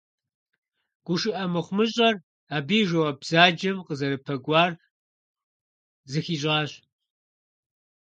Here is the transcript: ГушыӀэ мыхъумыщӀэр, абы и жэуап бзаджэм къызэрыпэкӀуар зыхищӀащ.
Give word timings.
ГушыӀэ 1.05 1.43
мыхъумыщӀэр, 1.53 2.15
абы 2.55 2.75
и 2.81 2.85
жэуап 2.89 3.17
бзаджэм 3.21 3.77
къызэрыпэкӀуар 3.85 4.71
зыхищӀащ. 6.11 6.71